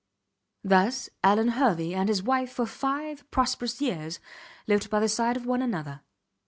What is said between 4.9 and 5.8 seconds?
the side of one